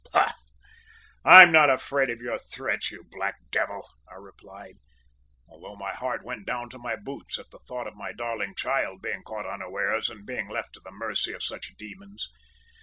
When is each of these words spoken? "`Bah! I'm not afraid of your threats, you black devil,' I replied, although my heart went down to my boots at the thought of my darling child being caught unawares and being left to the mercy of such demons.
"`Bah! 0.11 0.33
I'm 1.23 1.51
not 1.51 1.69
afraid 1.69 2.09
of 2.09 2.21
your 2.23 2.39
threats, 2.39 2.89
you 2.89 3.03
black 3.11 3.35
devil,' 3.51 3.87
I 4.09 4.15
replied, 4.15 4.77
although 5.47 5.75
my 5.75 5.93
heart 5.93 6.25
went 6.25 6.47
down 6.47 6.71
to 6.71 6.79
my 6.79 6.95
boots 6.95 7.37
at 7.37 7.51
the 7.51 7.59
thought 7.67 7.85
of 7.85 7.93
my 7.95 8.11
darling 8.11 8.55
child 8.55 9.03
being 9.03 9.21
caught 9.21 9.45
unawares 9.45 10.09
and 10.09 10.25
being 10.25 10.49
left 10.49 10.73
to 10.73 10.79
the 10.79 10.89
mercy 10.89 11.33
of 11.33 11.43
such 11.43 11.75
demons. 11.77 12.27